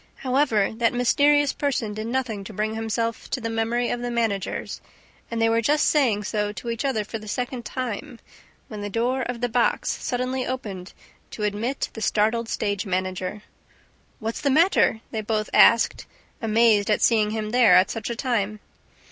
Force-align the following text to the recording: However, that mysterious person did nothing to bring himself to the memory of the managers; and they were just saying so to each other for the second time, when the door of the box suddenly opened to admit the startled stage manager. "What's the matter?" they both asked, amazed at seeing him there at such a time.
However, 0.15 0.71
that 0.77 0.95
mysterious 0.95 1.53
person 1.53 1.93
did 1.93 2.07
nothing 2.07 2.43
to 2.45 2.53
bring 2.53 2.73
himself 2.73 3.29
to 3.29 3.39
the 3.39 3.51
memory 3.51 3.91
of 3.91 4.01
the 4.01 4.09
managers; 4.09 4.81
and 5.29 5.39
they 5.39 5.47
were 5.47 5.61
just 5.61 5.87
saying 5.87 6.23
so 6.23 6.51
to 6.53 6.71
each 6.71 6.83
other 6.83 7.03
for 7.03 7.19
the 7.19 7.27
second 7.27 7.65
time, 7.65 8.17
when 8.67 8.81
the 8.81 8.89
door 8.89 9.21
of 9.21 9.41
the 9.41 9.47
box 9.47 9.91
suddenly 9.91 10.43
opened 10.43 10.93
to 11.29 11.43
admit 11.43 11.89
the 11.93 12.01
startled 12.01 12.49
stage 12.49 12.83
manager. 12.83 13.43
"What's 14.17 14.41
the 14.41 14.49
matter?" 14.49 15.01
they 15.11 15.21
both 15.21 15.51
asked, 15.53 16.07
amazed 16.41 16.89
at 16.89 17.03
seeing 17.03 17.29
him 17.29 17.51
there 17.51 17.75
at 17.75 17.91
such 17.91 18.09
a 18.09 18.15
time. 18.15 18.59